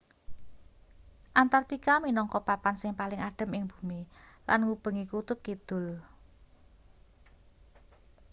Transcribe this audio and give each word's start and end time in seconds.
antartika 1.41 1.93
minangka 2.05 2.39
papan 2.47 2.75
sing 2.81 2.91
paling 2.99 3.21
adhem 3.29 3.51
ing 3.57 3.63
bumi 3.71 4.01
lan 4.47 4.59
ngubengi 4.65 5.05
kutub 5.11 5.37
kidul 5.45 5.85